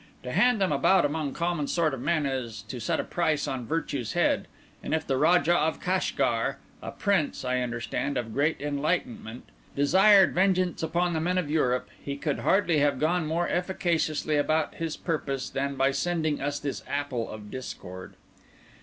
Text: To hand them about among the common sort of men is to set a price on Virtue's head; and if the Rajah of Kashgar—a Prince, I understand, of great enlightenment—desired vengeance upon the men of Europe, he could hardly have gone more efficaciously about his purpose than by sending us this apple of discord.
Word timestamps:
To 0.23 0.31
hand 0.31 0.59
them 0.59 0.71
about 0.71 1.05
among 1.05 1.31
the 1.33 1.37
common 1.37 1.67
sort 1.67 1.93
of 1.93 2.01
men 2.01 2.25
is 2.25 2.63
to 2.63 2.79
set 2.79 2.99
a 2.99 3.03
price 3.03 3.47
on 3.47 3.67
Virtue's 3.67 4.13
head; 4.13 4.47
and 4.83 4.95
if 4.95 5.05
the 5.05 5.15
Rajah 5.15 5.55
of 5.55 5.79
Kashgar—a 5.79 6.91
Prince, 6.93 7.45
I 7.45 7.59
understand, 7.59 8.17
of 8.17 8.33
great 8.33 8.59
enlightenment—desired 8.59 10.33
vengeance 10.33 10.81
upon 10.81 11.13
the 11.13 11.21
men 11.21 11.37
of 11.37 11.51
Europe, 11.51 11.87
he 12.03 12.17
could 12.17 12.39
hardly 12.39 12.79
have 12.79 12.97
gone 12.99 13.27
more 13.27 13.47
efficaciously 13.47 14.37
about 14.37 14.73
his 14.73 14.97
purpose 14.97 15.51
than 15.51 15.75
by 15.75 15.91
sending 15.91 16.41
us 16.41 16.57
this 16.59 16.83
apple 16.87 17.29
of 17.29 17.51
discord. 17.51 18.15